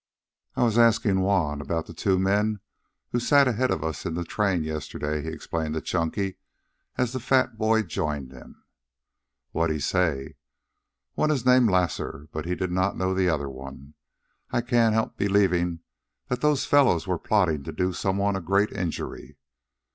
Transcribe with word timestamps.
"I 0.55 0.63
was 0.63 0.79
asking 0.79 1.21
Juan 1.21 1.61
about 1.61 1.85
the 1.85 1.93
two 1.93 2.17
men 2.17 2.59
who 3.11 3.19
sat 3.19 3.47
ahead 3.47 3.69
of 3.69 3.83
us 3.83 4.03
in 4.03 4.15
the 4.15 4.23
train 4.23 4.63
yesterday," 4.63 5.21
he 5.21 5.29
explained 5.29 5.75
to 5.75 5.81
Chunky, 5.81 6.37
as 6.97 7.13
the 7.13 7.19
fat 7.19 7.55
boy 7.55 7.83
joined 7.83 8.31
them. 8.31 8.63
"Wha'd 9.53 9.69
he 9.69 9.79
say?" 9.79 10.37
"One 11.13 11.29
is 11.29 11.45
named 11.45 11.69
Lasar, 11.69 12.29
but 12.31 12.45
he 12.47 12.55
did 12.55 12.71
not 12.71 12.97
know 12.97 13.13
the 13.13 13.29
other 13.29 13.47
one. 13.47 13.93
I 14.49 14.61
can't 14.61 14.95
help 14.95 15.17
believing 15.17 15.81
that 16.29 16.41
those 16.41 16.65
fellows 16.65 17.05
were 17.05 17.19
plotting 17.19 17.61
to 17.65 17.71
do 17.71 17.93
some 17.93 18.17
one 18.17 18.35
a 18.35 18.41
great 18.41 18.71
injury." 18.71 19.37